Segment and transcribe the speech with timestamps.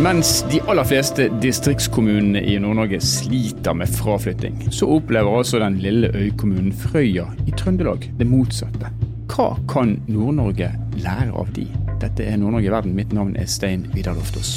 [0.00, 6.08] Mens de aller fleste distriktskommunene i Nord-Norge sliter med fraflytting, så opplever altså den lille
[6.16, 8.88] øykommunen Frøya i Trøndelag det motsatte.
[9.28, 10.70] Hva kan Nord-Norge
[11.04, 11.66] lære av de?
[12.00, 12.94] Dette er Nord-Norge i verden.
[12.96, 14.54] Mitt navn er Stein Vidar Loftaas.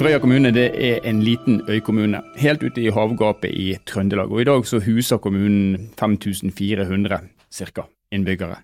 [0.00, 4.32] Frøya kommune det er en liten øykommune helt ute i havgapet i Trøndelag.
[4.32, 7.20] og I dag så huser kommunen 5400
[7.52, 7.84] ca.
[8.14, 8.60] innbyggere.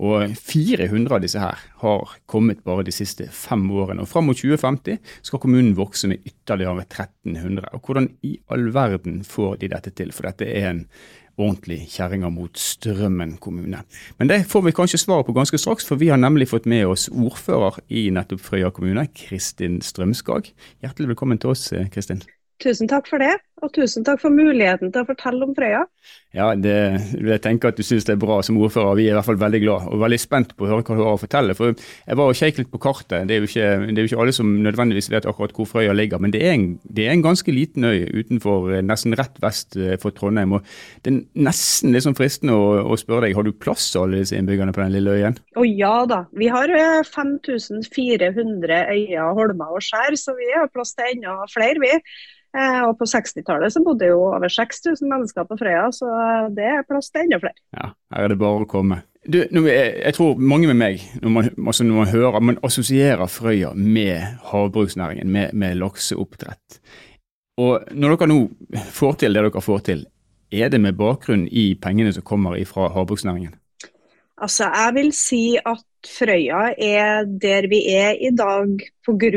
[0.00, 4.02] Og 400 av disse her har kommet bare de siste fem årene.
[4.02, 7.70] Og Fram mot 2050 skal kommunen vokse med ytterligere 1300.
[7.74, 10.14] Og Hvordan i all verden får de dette til?
[10.16, 10.86] For dette er en
[11.40, 13.84] ordentlig kjerringa mot strømmen kommune.
[14.18, 16.86] Men det får vi kanskje svaret på ganske straks, for vi har nemlig fått med
[16.90, 20.52] oss ordfører i nettopp Frøya kommune, Kristin Strømskag.
[20.84, 22.20] Hjertelig velkommen til oss, Kristin.
[22.60, 25.84] Tusen takk for det, og tusen takk for muligheten til å fortelle om Frøya.
[26.30, 26.74] Ja, det,
[27.18, 28.94] jeg tenker at du syns det er bra som ordfører.
[28.94, 31.02] Vi er i hvert fall veldig glad og veldig spent på å høre hva du
[31.02, 31.56] har å fortelle.
[31.58, 33.26] For Jeg var og kjekk litt på kartet.
[33.26, 35.96] Det er, jo ikke, det er jo ikke alle som nødvendigvis vet akkurat hvor Frøya
[35.96, 39.42] ligger, men det er, en, det er en ganske liten øy utenfor, eh, nesten rett
[39.42, 40.54] vest eh, for Trondheim.
[40.54, 40.70] og
[41.02, 44.22] Det er nesten litt sånn fristende å, å spørre deg, har du plass til alle
[44.22, 45.40] disse innbyggerne på den lille øyen?
[45.58, 46.20] Å ja da.
[46.30, 46.70] Vi har
[47.10, 51.98] 5400 eh, øyer, holmer og skjær, så vi har plass til enda flere, vi.
[52.50, 56.08] Og på 60-tallet så bodde jo over 6000 mennesker på Frøya, så
[56.56, 57.58] det er plass til enda flere.
[57.76, 59.02] Ja, her er det bare å komme.
[59.28, 59.36] Du,
[59.68, 64.40] jeg tror mange med meg, når man, altså når man hører, man assosierer Frøya med
[64.48, 66.80] havbruksnæringen, med, med lakseoppdrett.
[67.60, 68.40] Og når dere nå
[68.94, 70.06] får til det dere får til,
[70.50, 73.52] er det med bakgrunn i pengene som kommer fra havbruksnæringen?
[74.40, 79.28] Altså, jeg vil si at Frøya er der vi er i dag pga.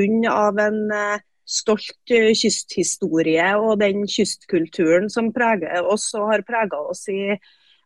[0.64, 7.08] en eh, stolt eh, kysthistorie og den kystkulturen som preger oss og har prega oss
[7.12, 7.36] i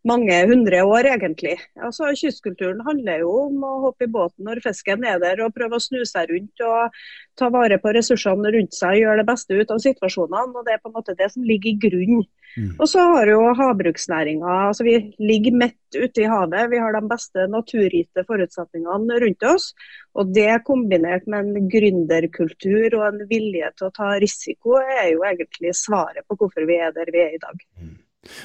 [0.08, 1.56] mange hundre år, egentlig.
[1.84, 5.80] Altså, kystkulturen handler jo om å hoppe i båten når fisken er der, og prøve
[5.80, 6.98] å snu seg rundt og
[7.38, 10.56] ta vare på ressursene rundt seg, gjøre det beste ut av situasjonene.
[10.56, 12.26] og Det er på en måte det som ligger i grunnen
[12.58, 12.72] Mm.
[12.82, 16.72] Og så har jo havbruksnæringa altså Vi ligger midt ute i havet.
[16.72, 19.70] Vi har de beste naturgitte forutsetningene rundt oss.
[20.18, 25.24] Og det kombinert med en gründerkultur og en vilje til å ta risiko, er jo
[25.28, 27.62] egentlig svaret på hvorfor vi er der vi er i dag.
[27.78, 27.96] Mm.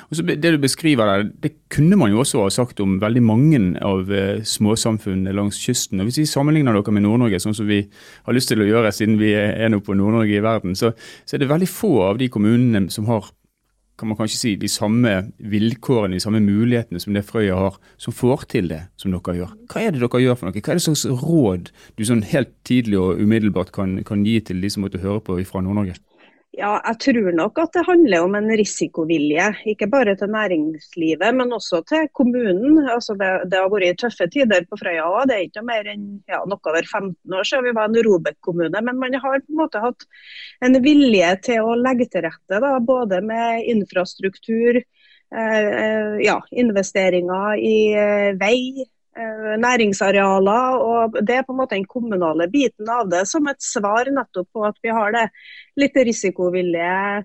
[0.08, 3.22] Og så Det du beskriver der, det kunne man jo også ha sagt om veldig
[3.22, 6.00] mange av eh, småsamfunnene langs kysten.
[6.00, 7.82] Og Hvis vi sammenligner dere med Nord-Norge, sånn som vi
[8.26, 10.92] har lyst til å gjøre siden vi er nå på Nord-Norge i verden, så,
[11.24, 13.30] så, er det veldig få av de kommunene som har
[14.02, 15.10] kan man kanskje si, de samme
[15.52, 19.52] vilkårene, de samme mulighetene som det Frøya har, som får til det som dere gjør.
[19.70, 20.58] Hva er det dere gjør for noe?
[20.58, 24.64] Hva er det slags råd du sånn helt tidlig og umiddelbart kan, kan gi til
[24.64, 26.00] de som måtte høre på fra Nord-Norge?
[26.52, 29.46] Ja, jeg tror nok at det handler om en risikovilje.
[29.72, 32.82] Ikke bare til næringslivet, men også til kommunen.
[32.92, 35.30] Altså det, det, har vært tøffe tider på Frøya òg.
[35.30, 38.84] Det er ikke mer enn ja, noe over 15 år siden vi var en Robek-kommune.
[38.84, 40.04] Men man har på en måte hatt
[40.68, 44.82] en vilje til å legge til rette, da, både med infrastruktur,
[45.32, 50.76] eh, eh ja, investeringer i eh, vei, næringsarealer.
[50.80, 54.48] og Det er på en måte den kommunale biten av det, som et svar nettopp
[54.52, 55.26] på at vi har det
[55.80, 57.24] litt risikovillige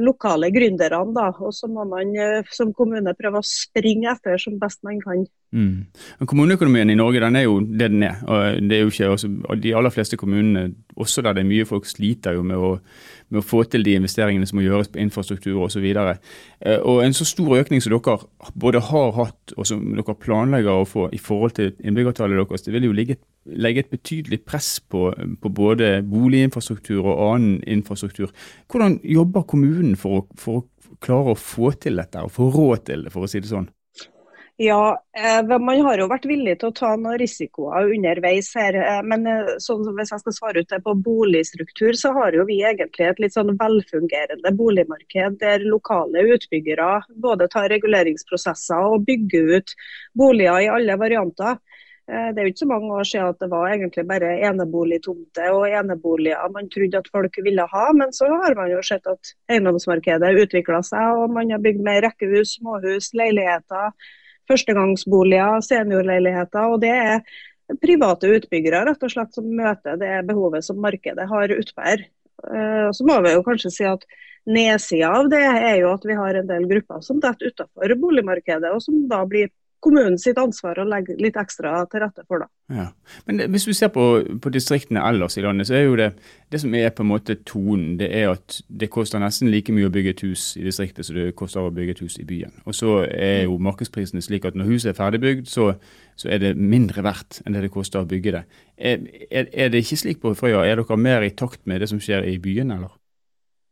[0.00, 1.14] lokale gründerne.
[1.14, 5.00] da, og Så må man eh, som kommune prøve å springe etter som best man
[5.00, 5.24] kan.
[5.52, 5.86] Mm.
[6.28, 8.18] Kommuneøkonomien i Norge den er jo det den er.
[8.26, 9.28] og det er jo ikke, også,
[9.62, 12.74] De aller fleste kommunene, også der det er mye folk, sliter jo med å,
[13.30, 15.84] med å få til de investeringene som må gjøres på infrastruktur osv.
[15.96, 16.14] Og,
[16.60, 18.18] eh, og en så stor økning som dere
[18.54, 22.76] både har hatt og som dere planlegger å få i forhold til innbyggertallet deres, det
[22.76, 23.16] vil jo ligge,
[23.48, 25.08] legge et betydelig press på,
[25.42, 28.32] på både boliginfrastruktur og annen infrastruktur.
[28.68, 32.86] Hvordan jobber kommunen for å, for å klare å få til dette og få råd
[32.90, 33.68] til det, for å si det sånn?
[34.60, 38.74] Ja, eh, man har jo vært villig til å ta noen risikoer underveis her.
[38.74, 42.42] Eh, men eh, sånn hvis jeg skal svare ut det på boligstruktur, så har jo
[42.48, 46.88] vi egentlig et litt sånn velfungerende boligmarked der lokale utbyggere
[47.22, 49.76] både tar reguleringsprosesser og bygger ut
[50.18, 51.62] boliger i alle varianter.
[52.08, 55.66] Det er jo ikke så mange år siden at det var egentlig bare eneboligtomter og
[55.68, 60.30] eneboliger man trodde at folk ville ha, men så har man jo sett at eiendomsmarkedet
[60.40, 63.92] utvikla seg, og man har bygd mer rekkehus, småhus, leiligheter
[64.48, 66.72] førstegangsboliger, seniorleiligheter.
[66.72, 67.20] og det er
[67.82, 71.82] private utbyggere rett og slett som møter det behovet som markedet har utpå.
[71.92, 74.08] Eh, så må vi jo kanskje si at
[74.48, 78.70] Nedsida av det er jo at vi har en del grupper som detter utenfor boligmarkedet,
[78.72, 79.50] og som da blir
[79.84, 82.42] kommunen sitt ansvar å legge litt ekstra til rette for.
[82.42, 82.48] da.
[82.74, 82.86] Ja.
[83.28, 84.04] Men hvis du ser på,
[84.42, 86.08] på, distriktene ellers i landet, så er jo det
[86.52, 89.88] det som er på en måte tonen, det er at det koster nesten like mye
[89.88, 92.54] å bygge et hus i distriktet som det koster å bygge et hus i byen.
[92.64, 95.70] Og så er jo markedsprisene slik at når huset er ferdigbygd, så,
[96.16, 98.44] så er det mindre verdt enn det det koster å bygge det.
[98.76, 100.64] Er, er, er det ikke slik på Frøya?
[100.64, 102.96] Er dere mer i takt med det som skjer i byen, eller?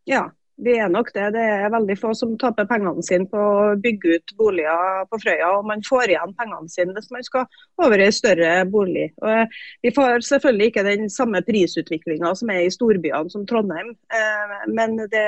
[0.06, 1.26] Ja, vi er nok det.
[1.34, 5.50] Det er veldig få som taper pengene sine på å bygge ut boliger på Frøya.
[5.58, 7.46] Og man får igjen pengene sine hvis man skal
[7.84, 9.10] over i større bolig.
[9.20, 13.92] Og vi får selvfølgelig ikke den samme prisutviklinga som er i storbyene som Trondheim.
[14.08, 15.26] Eh, men det,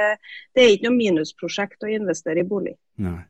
[0.56, 2.78] det er ikke noe minusprosjekt å investere i bolig.
[3.02, 3.20] Nei.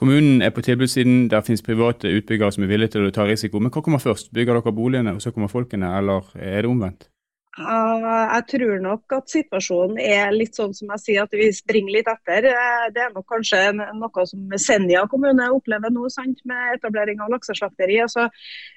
[0.00, 3.60] Kommunen er på tilbudssiden, der finnes private utbyggere som er villige til å ta risiko.
[3.60, 4.32] Men hva kommer først?
[4.32, 7.10] Bygger dere boligene, og så kommer folkene, eller er det omvendt?
[7.58, 12.10] Jeg tror nok at situasjonen er litt sånn som jeg sier, at vi springer litt
[12.10, 12.46] etter.
[12.46, 17.32] Eh, det er nok kanskje noe som Senja kommune opplever nå, sant, med etablering av
[17.34, 17.98] lakseslakteri.
[18.04, 18.28] Altså,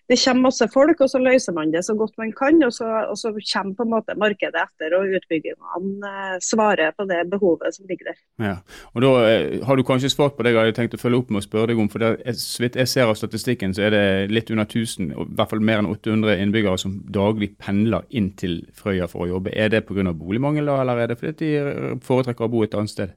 [0.10, 2.58] det kommer masse folk, og så løser man det så godt man kan.
[2.66, 7.06] Og så, og så kommer på en måte markedet etter, og utbyggingene eh, svarer på
[7.14, 8.20] det behovet som ligger der.
[8.42, 8.56] Ja,
[8.98, 11.30] og Da eh, har du kanskje svart på det jeg hadde tenkt å følge opp
[11.30, 11.94] med å spørre deg om.
[11.94, 12.02] for
[12.34, 15.62] Så vidt jeg ser av statistikken, så er det litt under 1000, i hvert fall
[15.62, 19.52] mer enn 800 innbyggere som daglig pendler inn til Frøya for å jobbe.
[19.54, 20.14] Er det pga.
[20.14, 23.14] boligmangel, eller er det fordi de foretrekker å bo et annet sted?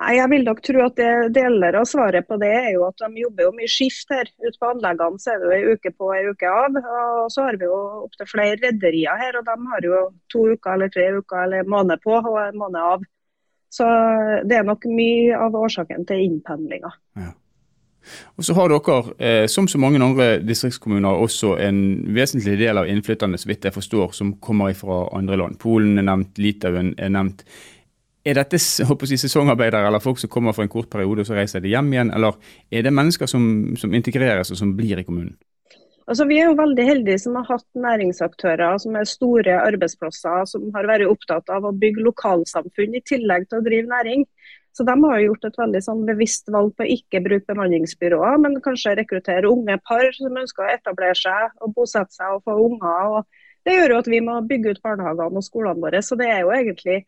[0.00, 2.98] Nei, Jeg vil nok tro at det, deler av svaret på det er jo at
[2.98, 4.30] de jobber jo mye skift her.
[4.42, 6.78] Ute på anleggene så er det jo en uke på en uke av.
[6.82, 10.76] og Så har vi jo opptil flere rederier her, og de har jo to uker
[10.76, 13.04] eller tre uker eller en måned på og en måned av.
[13.72, 13.86] Så
[14.44, 16.90] det er nok mye av årsaken til innpendlinga.
[17.16, 17.32] Ja.
[18.38, 21.82] Og så har dere, eh, som så mange andre distriktskommuner, også en
[22.14, 25.60] vesentlig del av innflytterne, så vidt jeg forstår, som kommer fra andre land.
[25.62, 27.44] Polen er nevnt, Litauen er nevnt.
[28.24, 31.62] Er dette jeg, sesongarbeidere eller folk som kommer for en kort periode og så reiser
[31.62, 32.36] de hjem igjen, eller
[32.70, 35.34] er det mennesker som, som integreres og som blir i kommunen?
[36.10, 40.66] Altså, vi er jo veldig heldige som har hatt næringsaktører som er store arbeidsplasser, som
[40.74, 44.26] har vært opptatt av å bygge lokalsamfunn i tillegg til å drive næring.
[44.72, 48.60] Så de har gjort et veldig sånn bevisst valg på å ikke bruke bemanningsbyråer, men
[48.64, 53.18] kanskje rekruttere unge par som ønsker å etablere seg og bosette seg og få unger.
[53.18, 56.00] Og det gjør jo at vi må bygge ut barnehagene og skolene våre.
[56.02, 57.02] Så det er jo egentlig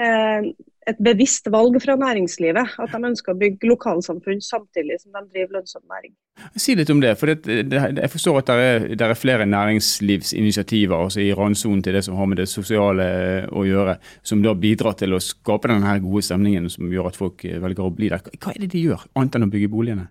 [0.00, 0.42] Eh,
[0.88, 2.76] et bevisst valg fra næringslivet.
[2.80, 6.14] At de ønsker å bygge lokalsamfunn samtidig som de driver lønnsom næring.
[6.56, 7.16] Si litt om det.
[7.20, 11.82] for det, det, Jeg forstår at det er, det er, flere næringslivsinitiativer også i randsonen
[11.84, 13.10] til det som har med det sosiale
[13.52, 17.44] å gjøre, som da bidrar til å skape denne gode stemningen som gjør at folk
[17.44, 18.24] velger å bli der.
[18.40, 20.08] Hva er det de gjør, annet enn å bygge boligene?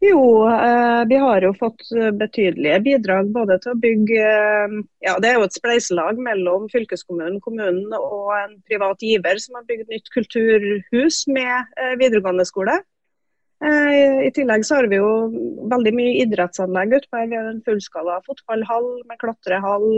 [0.00, 1.88] Jo, eh, vi har jo fått
[2.20, 7.40] betydelige bidrag både til å bygge eh, ja, Det er jo et spleiselag mellom fylkeskommunen,
[7.42, 12.78] kommunen og en privat giver som har bygd nytt kulturhus med eh, videregående skole.
[13.58, 15.08] I tillegg så har vi jo
[15.66, 17.24] veldig mye idrettsanlegg ute her.
[17.26, 19.88] Vi har en fullskala fotballhall med klatrehall,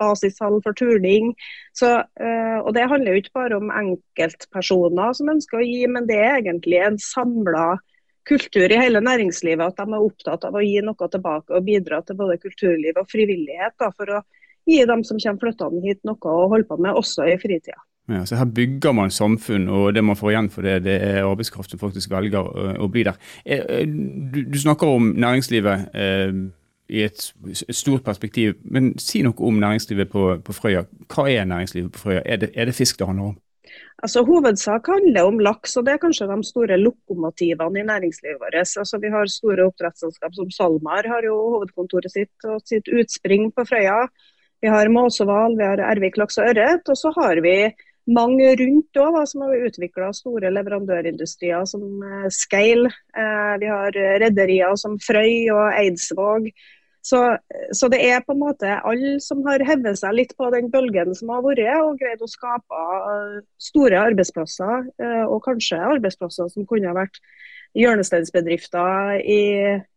[0.00, 1.34] basishall for turning.
[1.76, 6.16] Så, og Det handler jo ikke bare om enkeltpersoner som ønsker å gi, men det
[6.16, 7.66] er egentlig en samla
[8.30, 12.00] kultur i hele næringslivet at de er opptatt av å gi noe tilbake og bidra
[12.06, 13.76] til både kulturliv og frivillighet.
[13.80, 14.22] Da, for å
[14.70, 17.80] gi dem som kommer flyttende hit noe å holde på med også i fritida.
[18.10, 21.26] Ja, så Her bygger man samfunn, og det man får igjen for det, det er
[21.28, 22.42] arbeidskraft som faktisk velger
[22.82, 23.20] å, bli der.
[23.44, 26.32] Eh, eh, du, du, snakker om næringslivet eh,
[26.90, 30.82] i et, et, stort perspektiv, men si noe om næringslivet på, på Frøya.
[31.06, 32.24] Hva er næringslivet på Frøya?
[32.24, 33.38] Er det, er det fisk det handler om?
[34.00, 38.56] Altså, hovedsak handler om laks, og det er kanskje de store lokomotivene i næringslivet vårt.
[38.56, 43.66] Altså, vi har store oppdrettsselskap som SalMar har jo hovedkontoret sitt og sitt utspring på
[43.68, 44.06] Frøya.
[44.60, 46.88] Vi har måsehval, vi har Ervik laks og ørret.
[46.88, 47.54] Og så har vi
[48.10, 52.88] mange rundt òg som har utvikla store leverandørindustrier som eh, Scale.
[53.16, 56.48] Eh, vi har rederier som Frøy og Eidsvåg.
[57.02, 57.20] Så,
[57.72, 61.14] så, det er på en måte alle som har hevet seg litt på den bølgen
[61.16, 63.38] som har vært, og greid å skape eh,
[63.70, 67.22] store arbeidsplasser, eh, og kanskje arbeidsplasser som kunne ha vært
[67.78, 69.42] hjørnesteinsbedrifter i,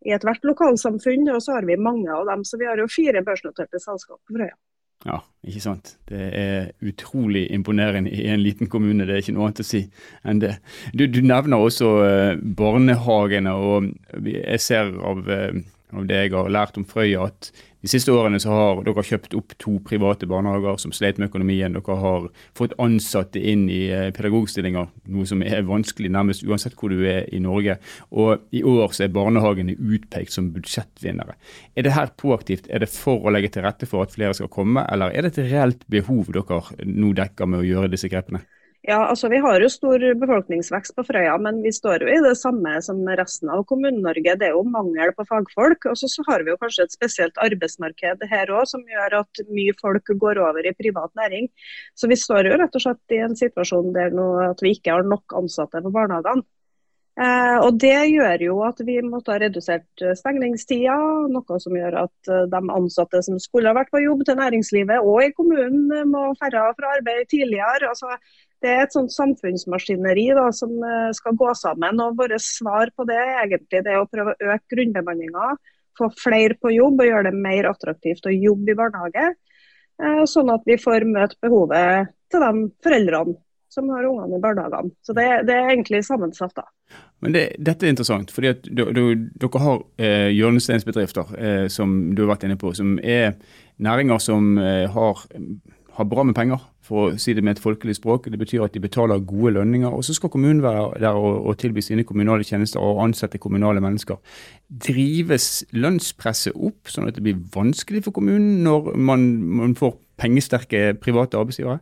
[0.06, 1.28] i ethvert lokalsamfunn.
[1.34, 4.38] Og så har vi mange av dem, så vi har jo fire børsnoterte selskap på
[4.38, 4.56] Frøya.
[5.04, 5.90] Ja, ikke sant.
[6.08, 9.04] Det er utrolig imponerende i en liten kommune.
[9.04, 9.82] Det er ikke noe annet å si
[10.24, 10.54] enn det.
[10.96, 13.90] Du, du nevner også uh, barnehagene, og
[14.24, 15.28] jeg ser av
[16.00, 17.50] av det jeg har lært om Frøya, at
[17.84, 21.74] de siste årene så har dere kjøpt opp to private barnehager som slet med økonomien.
[21.76, 26.94] Dere har fått ansatte inn i eh, pedagogstillinger, noe som er vanskelig nærmest uansett hvor
[26.94, 27.76] du er i Norge.
[28.16, 31.36] Og i år så er barnehagene utpekt som budsjettvinnere.
[31.76, 32.70] Er det her proaktivt?
[32.72, 35.34] Er det for å legge til rette for at flere skal komme, eller er det
[35.34, 38.46] et reelt behov dere nå dekker med å gjøre disse grepene?
[38.84, 42.34] Ja, altså Vi har jo stor befolkningsvekst på Frøya, men vi står jo i det
[42.36, 44.34] samme som resten av Kommune-Norge.
[44.36, 45.86] Det er jo mangel på fagfolk.
[45.88, 49.72] Og så har vi jo kanskje et spesielt arbeidsmarked her òg, som gjør at mye
[49.80, 51.48] folk går over i privat næring.
[51.96, 54.98] Så vi står jo rett og slett i en situasjon der nå at vi ikke
[54.98, 56.44] har nok ansatte på barnehagene.
[57.14, 60.96] Eh, og Det gjør jo at vi måtte ha redusert stengningstida,
[61.30, 64.98] noe som gjør at eh, de ansatte som skulle ha vært på jobb til næringslivet
[64.98, 67.92] og i kommunen, eh, må færre fra arbeid tidligere.
[67.92, 68.18] Altså,
[68.64, 70.72] det er et sånt samfunnsmaskineri da, som
[71.14, 72.00] skal gå sammen.
[72.00, 75.52] og Våre svar på det er egentlig det å prøve å øke grunnbemanninga,
[75.98, 79.26] få flere på jobb og gjøre det mer attraktivt å jobbe i barnehage.
[80.02, 83.36] Eh, sånn at vi får møte behovet til de foreldrene
[83.74, 84.90] som har ungene i barnehagene.
[85.02, 86.54] Så det, det, er egentlig sammensatt.
[86.54, 86.66] da.
[87.22, 92.46] Men det, Dette er interessant, du, dere har eh, hjørnesteinsbedrifter eh, som du har vært
[92.46, 93.34] inne på, som er
[93.82, 95.24] næringer som eh, har,
[95.98, 98.28] har, bra med penger, for å si det med et folkelig språk.
[98.32, 99.88] Det betyr at de betaler gode lønninger.
[99.88, 103.82] Og så skal kommunen være der og, og tilby sine kommunale tjenester og ansette kommunale
[103.84, 104.20] mennesker.
[104.68, 109.28] Drives lønnspresset opp, sånn at det blir vanskelig for kommunen når man,
[109.64, 111.80] man får pengesterke private arbeidsgivere?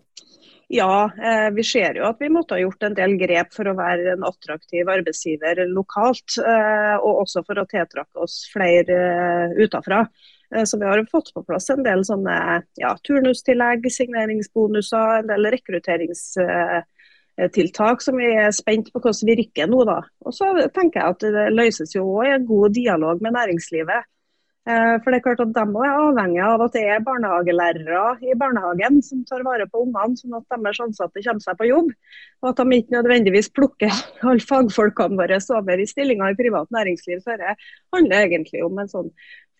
[0.72, 3.74] Ja, eh, vi ser jo at vi måtte ha gjort en del grep for å
[3.76, 6.38] være en attraktiv arbeidsgiver lokalt.
[6.40, 10.06] Eh, og også for å tiltrekke oss flere eh, utenfra.
[10.52, 18.02] Så vi har fått på plass en del sånne ja, turnustillegg, signeringsbonuser, en del rekrutteringstiltak
[18.04, 19.80] som vi er spent på hvordan virker nå.
[19.88, 20.04] da.
[20.26, 24.00] Og så tenker jeg at Det løses jo òg i en god dialog med næringslivet.
[24.62, 28.36] Eh, for det er klart at De er avhengig av at det er barnehagelærere i
[28.38, 31.88] barnehagen som tar vare på ungene, sånn at deres ansatte kommer seg på jobb.
[32.42, 33.90] Og at de ikke nødvendigvis plukker
[34.30, 37.24] alle fagfolkene våre over i stillinger i privat næringsliv.
[37.24, 37.56] Så det
[37.94, 39.10] handler egentlig om en sånn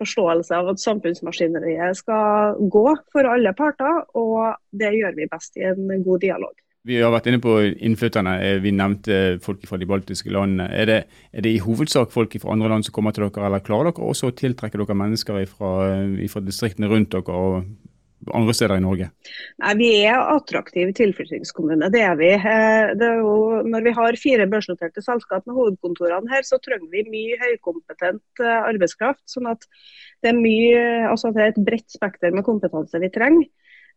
[0.03, 5.67] forståelse av at samfunnsmaskineriet skal gå for alle parter, og det gjør vi best i
[5.67, 6.55] en god dialog.
[6.89, 8.33] Vi har vært inne på innflytterne.
[8.43, 10.67] Eh, vi nevnte folk fra de baltiske landene.
[10.75, 10.99] Er det,
[11.31, 14.11] er det, i hovedsak folk fra andre land som kommer til dere, eller klarer dere
[14.11, 15.71] også å tiltrekke dere mennesker fra,
[16.33, 19.09] fra distriktene rundt dere og andre steder i Norge?
[19.62, 22.33] Nei, Vi er attraktiv tilflyttingskommune, det er vi.
[22.35, 26.91] Eh, det er jo, når vi har fire børsnoterte selskap med hovedkontorene her, så trenger
[26.91, 29.23] vi mye høykompetent eh, arbeidskraft.
[29.31, 29.67] sånn at
[30.23, 33.47] det er, mye, altså det er et bredt spekter med kompetanse vi trenger.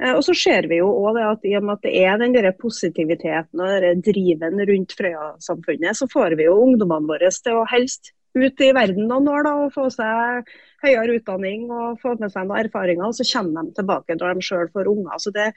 [0.02, 2.36] Eh, og så ser vi jo også at i og med at det er den
[2.36, 7.66] der positiviteten og den driven rundt Frøya-samfunnet, så får vi jo ungdommene våre til å
[7.72, 10.50] helst ut i verden noen år da, og få seg
[10.84, 13.08] høyere utdanning og få med seg noen erfaringer.
[13.08, 15.22] Og så kommer de tilbake når de sjøl får unger.
[15.24, 15.48] Så det,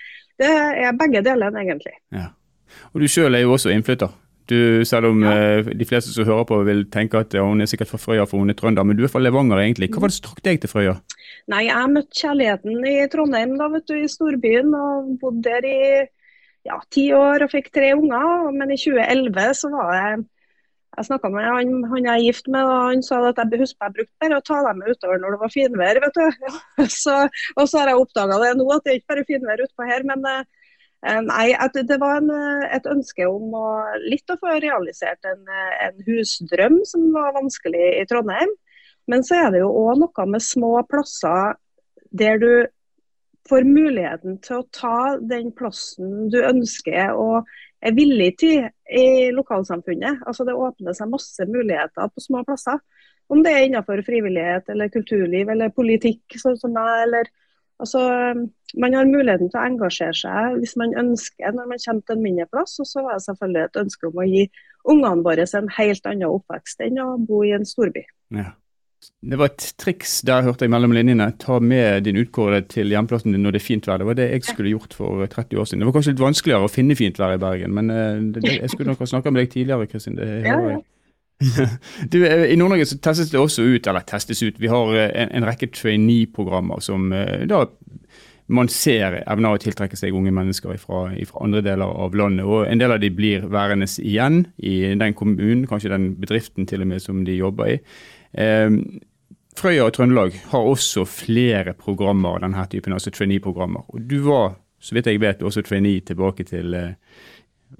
[0.40, 0.52] det,
[0.84, 1.96] er begge delene, egentlig.
[2.14, 2.30] Ja.
[2.92, 4.14] Og Du sjøl er jo også innflytter.
[4.48, 5.34] Du, selv om ja.
[5.60, 8.24] uh, de fleste som hører på vil tenke at ja, hun er sikkert fra Frøya
[8.28, 9.90] for hun er trønder, men du er fra Levanger egentlig.
[9.92, 10.94] Hva var det som trakk deg til Frøya?
[11.52, 14.72] Nei, Jeg møtte kjærligheten i Trondheim, da, vet du, i storbyen.
[14.74, 15.78] og Bodde der i
[16.68, 18.50] ja, ti år og fikk tre unger.
[18.56, 20.26] Men i 2011 så var jeg
[20.98, 23.86] jeg snakka med han, han jeg er gift med, og han sa at jeg husker
[23.86, 26.00] jeg brukte bare å ta dem med utover når det var finvær.
[26.02, 26.86] vet du.
[27.02, 27.14] Så,
[27.54, 30.06] og så har jeg oppdaga det nå, at det er ikke bare finvær utpå her.
[30.08, 30.40] Men eh,
[31.02, 32.30] nei, det var en,
[32.66, 33.68] et ønske om å,
[34.08, 35.44] litt å få realisert en,
[35.84, 38.50] en husdrøm som var vanskelig i Trondheim.
[39.08, 41.54] Men så er det jo òg noe med små plasser
[42.18, 42.50] der du
[43.48, 47.48] får muligheten til å ta den plassen du ønsker og
[47.80, 50.24] er villig til i lokalsamfunnet.
[50.26, 52.80] Altså Det åpner seg masse muligheter på små plasser.
[53.28, 57.06] Om det er innenfor frivillighet eller kulturliv eller politikk, sånn som meg.
[57.06, 57.30] eller
[57.78, 58.02] altså
[58.76, 62.24] Man har muligheten til å engasjere seg hvis man ønsker når man kommer til en
[62.24, 62.76] mindre plass.
[62.82, 64.46] Og så var det selvfølgelig et ønske om å gi
[64.88, 68.04] ungene våre en helt annen oppvekst enn å bo i en storby.
[68.36, 68.52] Ja.
[69.22, 71.30] Det var et triks der hørte jeg mellom linjene.
[71.38, 74.00] Ta med din utkårede til hjemplassen din når det er fint vær.
[74.02, 75.82] Det var det jeg skulle gjort for 30 år siden.
[75.82, 78.54] Det var kanskje litt vanskeligere å finne fint vær i Bergen, men eh, det, det,
[78.58, 80.18] jeg skulle nok ha snakka med deg tidligere, Kristin.
[80.18, 80.84] Det hører jeg.
[82.12, 85.12] Du, eh, I Nord-Norge så testes det også ut, eller testes ut, vi har eh,
[85.22, 87.12] en, en rekke trainee-programmer som
[87.50, 87.62] da
[88.48, 91.02] man ser evner å tiltrekke seg unge mennesker fra
[91.42, 92.46] andre deler av landet.
[92.46, 96.82] og En del av de blir værende igjen i den kommunen, kanskje den bedriften til
[96.82, 97.78] og med som de jobber i.
[98.32, 98.70] Eh,
[99.58, 103.84] Frøya og Trøndelag har også flere programmer av denne typen, altså trainee-programmer.
[103.88, 106.94] Og Du var, så vidt jeg vet, også trainee tilbake til eh,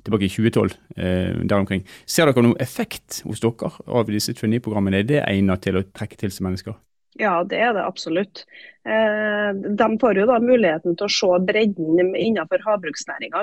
[0.05, 0.75] tilbake i 2012.
[0.97, 1.87] Eh, der omkring.
[2.07, 5.01] Ser dere noen effekt hos dere av disse trainee-programmene?
[5.01, 6.77] Er det egnet til å trekke til seg mennesker?
[7.19, 8.45] Ja, det er det absolutt.
[8.87, 13.43] Eh, de får jo da muligheten til å se bredden innenfor havbruksnæringa.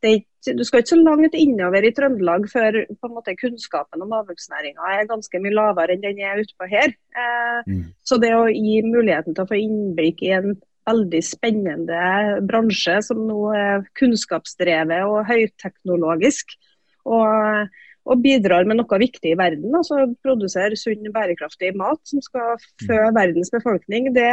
[0.00, 2.78] Du skal ikke så langt innover i Trøndelag før
[3.12, 6.96] måte, kunnskapen om havbruksnæringa er ganske mye lavere enn den er utpå her.
[7.12, 7.84] Eh, mm.
[8.00, 10.56] Så det å gi muligheten til å få innblikk i en
[10.88, 16.56] veldig spennende bransje som nå er kunnskapsdrevet og høyteknologisk.
[17.04, 17.68] Og,
[18.08, 19.74] og bidrar med noe viktig i verden.
[19.76, 23.16] altså Produsere sunn, bærekraftig mat som skal fø mm.
[23.16, 24.10] verdens befolkning.
[24.16, 24.30] Det,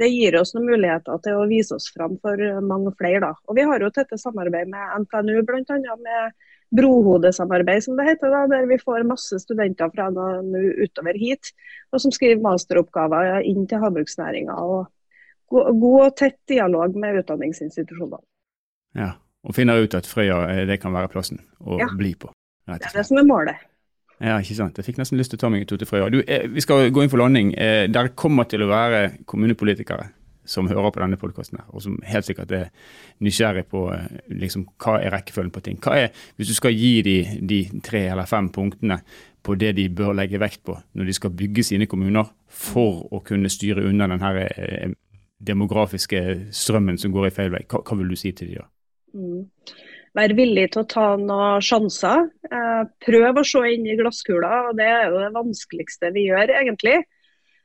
[0.00, 3.22] det, gir oss noen muligheter til å vise oss fram for mange flere.
[3.28, 3.32] Da.
[3.48, 5.78] Og Vi har jo tette samarbeid med NTNU, bl.a.
[5.78, 6.34] med
[6.74, 11.52] brohodesamarbeid, som det heter, da, der vi får masse studenter fra NTNU utover hit,
[11.94, 14.58] og som skriver masteroppgaver inn til havbruksnæringa.
[15.54, 18.24] God og tett dialog med utdanningsinstitusjonene.
[18.98, 19.12] Ja,
[19.44, 21.90] og finner ut at Frøya eh, det kan være plassen å ja.
[21.98, 22.30] bli på.
[22.66, 23.62] Det er det som er målet.
[24.22, 24.78] Ja, ikke sant.
[24.78, 26.06] Jeg fikk nesten lyst til å ta meg en tur til Frøya.
[26.22, 27.52] Eh, vi skal gå inn for landing.
[27.58, 30.06] Eh, der kommer til å være kommunepolitikere
[30.44, 32.66] som hører på denne podkasten, og som helt sikkert er
[33.24, 35.78] nysgjerrig på eh, liksom, hva er rekkefølgen på ting.
[35.82, 39.00] Hva er, Hvis du skal gi de, de tre eller fem punktene
[39.44, 43.20] på det de bør legge vekt på når de skal bygge sine kommuner for å
[43.24, 44.92] kunne styre unna den her eh,
[45.44, 48.68] demografiske strømmen som går i feil vei, hva, hva vil du si til de da?
[49.14, 49.44] Mm.
[50.14, 52.28] Være villig til å ta noen sjanser.
[52.46, 56.52] Eh, prøv å se inn i glasskula, og det er jo det vanskeligste vi gjør,
[56.60, 57.00] egentlig.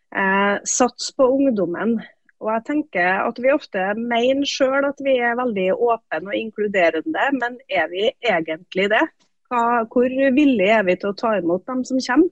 [0.10, 2.00] Eh, sats på ungdommen.
[2.40, 7.26] Og jeg tenker at Vi ofte mener selv at vi er veldig åpne og inkluderende,
[7.36, 9.06] men er vi egentlig det?
[9.50, 12.30] Hvor villige er vi til å ta imot dem som kommer?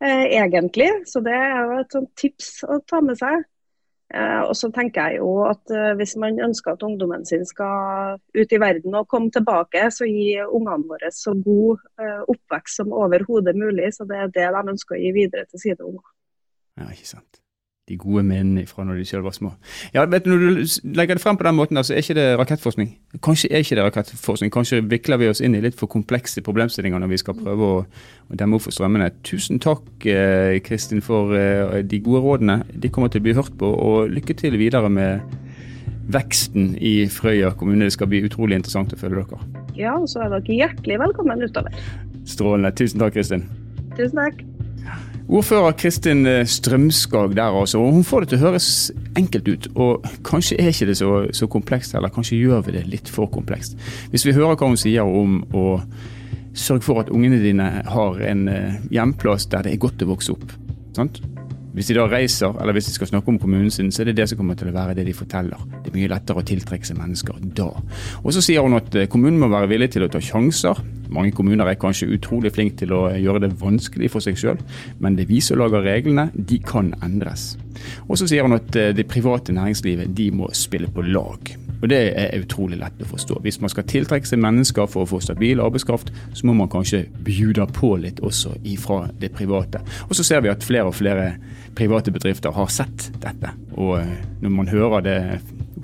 [0.00, 0.88] Eh, egentlig.
[1.06, 3.44] Så det er jo et tips å ta med seg.
[4.10, 8.16] Eh, og så tenker jeg jo at eh, Hvis man ønsker at ungdommen sin skal
[8.34, 12.96] ut i verden og komme tilbake, så gi ungene våre så god eh, oppvekst som
[12.96, 13.92] overhodet mulig.
[13.94, 16.08] Så det er det de ønsker å gi videre til sine unger.
[16.80, 17.40] Ja, ikke sant
[17.90, 19.52] de gode minnene fra når de selv var små.
[19.94, 22.26] Ja, vet du, Når du legger det frem på den måten, så er ikke det
[22.38, 22.94] rakettforskning.
[23.22, 24.52] Kanskje er ikke det rakettforskning.
[24.54, 27.84] Kanskje vikler vi oss inn i litt for komplekse problemstillinger når vi skal prøve å,
[28.30, 29.10] å demme opp for strømmene.
[29.26, 32.60] Tusen takk, eh, Kristin, for eh, de gode rådene.
[32.72, 33.70] De kommer til å bli hørt på.
[33.70, 35.24] Og lykke til videre med
[36.10, 37.86] veksten i Frøya kommune.
[37.86, 39.64] Det skal bli utrolig interessant å følge dere.
[39.78, 41.74] Ja, og så er dere hjertelig velkommen utover.
[42.28, 42.74] Strålende.
[42.76, 43.46] Tusen takk, Kristin.
[43.96, 44.49] Tusen takk.
[45.30, 47.78] Ordfører Kristin eh, Strømskag der, altså.
[47.78, 48.68] og Hun får det til å høres
[49.18, 49.68] enkelt ut.
[49.78, 53.30] Og kanskje er ikke det så, så komplekst, eller kanskje gjør vi det litt for
[53.30, 53.78] komplekst.
[54.10, 55.66] Hvis vi hører hva hun sier om å
[56.58, 60.34] sørge for at ungene dine har en eh, hjemplass der det er godt å vokse
[60.34, 60.56] opp.
[60.98, 61.22] Sant?
[61.74, 64.16] Hvis de da reiser, eller hvis de skal snakke om kommunen sin, så er det
[64.18, 65.60] det som kommer til å være det de forteller.
[65.84, 67.68] Det er mye lettere å tiltrekke seg mennesker da.
[68.24, 70.82] Og så sier hun at eh, kommunen må være villig til å ta sjanser.
[71.14, 74.58] Mange kommuner er kanskje utrolig flinke til å gjøre det vanskelig for seg sjøl,
[74.98, 77.52] men det er vi som lager reglene, de kan endres.
[78.08, 81.54] Og så sier hun at eh, det private næringslivet de må spille på lag.
[81.80, 83.40] Og Det er utrolig lett å forstå.
[83.44, 87.06] Hvis man skal tiltrekke seg mennesker for å få stabil arbeidskraft, så må man kanskje
[87.24, 89.82] bjuda på litt også ifra det private.
[90.08, 91.32] Og så ser vi at flere og flere
[91.78, 93.54] private bedrifter har sett dette.
[93.78, 95.18] Og eh, når man hører det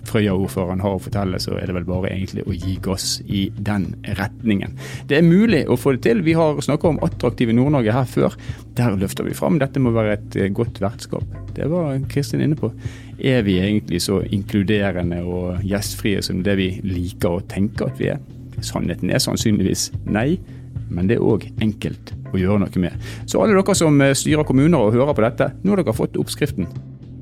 [0.06, 3.88] Frøya-ordføreren har å fortelle, så er det vel bare egentlig å gi gass i den
[4.18, 4.76] retningen.
[5.10, 6.22] Det er mulig å få det til.
[6.26, 8.36] Vi har snakka om attraktive Nord-Norge her før.
[8.78, 9.58] Der løfter vi fram.
[9.62, 11.26] Dette må være et eh, godt vertskap.
[11.56, 12.70] Det var Kristin inne på.
[13.18, 18.10] Er vi egentlig så inkluderende og gjestfrie som det vi liker å tenke at vi
[18.12, 18.20] er?
[18.64, 20.36] Sannheten er sannsynligvis nei,
[20.88, 23.08] men det er òg enkelt å gjøre noe med.
[23.28, 26.18] Så alle dere som eh, styrer kommuner og hører på dette, nå har dere fått
[26.20, 26.68] oppskriften.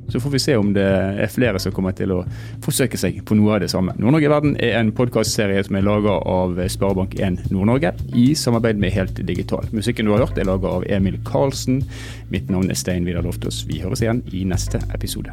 [0.08, 2.20] Så får vi se om det er flere som kommer til å
[2.64, 3.94] forsøke seg på noe av det samme.
[3.96, 8.92] Nord-Norge i verden er en podkastserie som er laga av Sparebank1 Nord-Norge i samarbeid med
[8.94, 9.64] Helt Digital.
[9.72, 11.80] Musikken du har hørt er laga av Emil Karlsen.
[12.34, 13.64] Mitt navn er Stein Vidar Loftaas.
[13.70, 15.32] Vi høres igjen i neste episode.